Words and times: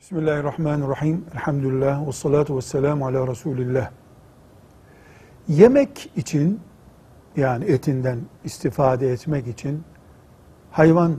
Bismillahirrahmanirrahim. 0.00 1.24
Elhamdülillah 1.34 2.06
ve 2.06 2.12
salatu 2.12 2.56
ve 2.56 2.60
selamu 2.60 3.06
ala 3.06 3.26
Resulillah. 3.26 3.90
Yemek 5.48 6.10
için 6.16 6.60
yani 7.36 7.64
etinden 7.64 8.18
istifade 8.44 9.12
etmek 9.12 9.46
için 9.46 9.82
hayvan 10.70 11.16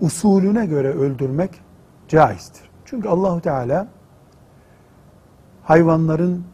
usulüne 0.00 0.66
göre 0.66 0.88
öldürmek 0.92 1.50
caizdir. 2.08 2.70
Çünkü 2.84 3.08
Allahu 3.08 3.40
Teala 3.40 3.88
hayvanların 5.62 6.44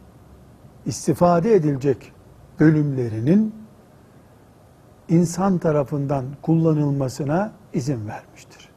istifade 0.85 1.53
edilecek 1.53 2.13
bölümlerinin 2.59 3.55
insan 5.07 5.57
tarafından 5.57 6.25
kullanılmasına 6.41 7.51
izin 7.73 8.07
vermiştir. 8.07 8.69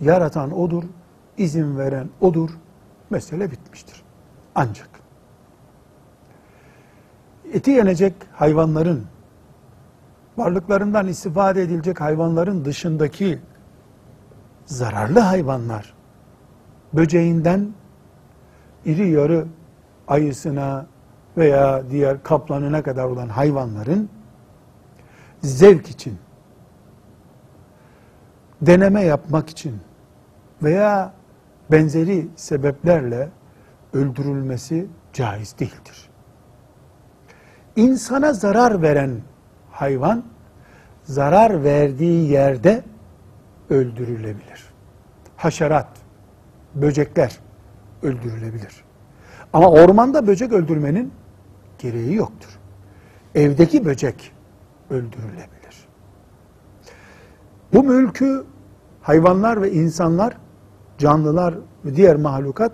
Yaratan 0.00 0.58
odur, 0.58 0.84
izin 1.38 1.78
veren 1.78 2.08
odur. 2.20 2.50
Mesele 3.10 3.50
bitmiştir. 3.50 4.02
Ancak 4.54 4.88
eti 7.52 7.70
yenecek 7.70 8.14
hayvanların 8.32 9.04
varlıklarından 10.36 11.06
istifade 11.06 11.62
edilecek 11.62 12.00
hayvanların 12.00 12.64
dışındaki 12.64 13.38
zararlı 14.66 15.20
hayvanlar 15.20 15.94
böceğinden 16.92 17.68
iri 18.84 19.08
yarı 19.10 19.46
ayısına 20.08 20.86
veya 21.36 21.90
diğer 21.90 22.22
kaplanına 22.22 22.82
kadar 22.82 23.04
olan 23.04 23.28
hayvanların 23.28 24.08
zevk 25.42 25.90
için 25.90 26.18
deneme 28.62 29.02
yapmak 29.02 29.50
için 29.50 29.80
veya 30.62 31.12
benzeri 31.70 32.28
sebeplerle 32.36 33.28
öldürülmesi 33.92 34.86
caiz 35.12 35.58
değildir. 35.58 36.10
İnsana 37.76 38.32
zarar 38.32 38.82
veren 38.82 39.20
hayvan 39.70 40.24
zarar 41.02 41.64
verdiği 41.64 42.30
yerde 42.30 42.84
öldürülebilir. 43.70 44.64
Haşerat, 45.36 45.88
böcekler 46.74 47.38
öldürülebilir. 48.02 48.84
Ama 49.52 49.70
ormanda 49.70 50.26
böcek 50.26 50.52
öldürmenin 50.52 51.12
gereği 51.78 52.14
yoktur. 52.14 52.58
Evdeki 53.34 53.84
böcek 53.84 54.32
öldürülebilir. 54.90 55.88
Bu 57.72 57.82
mülkü 57.82 58.44
hayvanlar 59.02 59.62
ve 59.62 59.72
insanlar, 59.72 60.36
canlılar 60.98 61.54
ve 61.84 61.96
diğer 61.96 62.16
mahlukat 62.16 62.72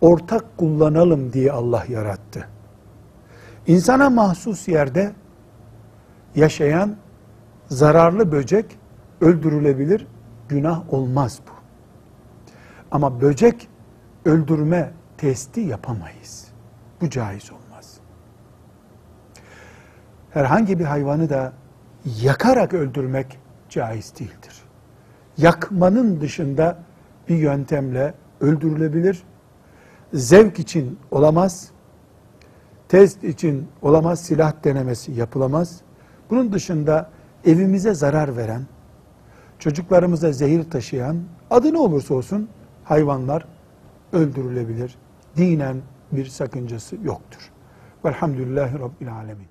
ortak 0.00 0.58
kullanalım 0.58 1.32
diye 1.32 1.52
Allah 1.52 1.84
yarattı. 1.88 2.48
İnsana 3.66 4.10
mahsus 4.10 4.68
yerde 4.68 5.12
yaşayan 6.34 6.96
zararlı 7.68 8.32
böcek 8.32 8.78
öldürülebilir, 9.20 10.06
günah 10.48 10.92
olmaz 10.92 11.40
bu. 11.46 11.52
Ama 12.90 13.20
böcek 13.20 13.68
öldürme 14.24 14.92
testi 15.16 15.60
yapamayız. 15.60 16.48
Bu 17.00 17.10
caiz 17.10 17.50
olmaz. 17.52 17.96
Herhangi 20.30 20.78
bir 20.78 20.84
hayvanı 20.84 21.30
da 21.30 21.52
yakarak 22.22 22.74
öldürmek 22.74 23.38
caiz 23.68 24.12
değildir. 24.18 24.62
Yakmanın 25.38 26.20
dışında 26.20 26.78
bir 27.28 27.36
yöntemle 27.36 28.14
öldürülebilir. 28.40 29.22
Zevk 30.14 30.58
için 30.58 30.98
olamaz. 31.10 31.70
Test 32.88 33.24
için 33.24 33.68
olamaz. 33.82 34.20
Silah 34.20 34.64
denemesi 34.64 35.12
yapılamaz. 35.12 35.80
Bunun 36.30 36.52
dışında 36.52 37.10
evimize 37.44 37.94
zarar 37.94 38.36
veren, 38.36 38.66
çocuklarımıza 39.58 40.32
zehir 40.32 40.70
taşıyan, 40.70 41.16
adı 41.50 41.72
ne 41.72 41.78
olursa 41.78 42.14
olsun 42.14 42.48
hayvanlar 42.84 43.44
öldürülebilir. 44.12 44.98
Dinen 45.36 45.76
bir 46.12 46.26
sakıncası 46.26 46.96
yoktur. 47.02 47.50
Velhamdülillahi 48.04 48.78
Rabbil 48.78 49.14
Alemin. 49.14 49.46